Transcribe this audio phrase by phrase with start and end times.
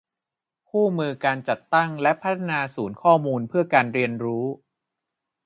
[0.69, 4.45] คู่มือการจัดตั้งและพัฒนาศูนย์ข้อมูลเพื่อการเรียนรู้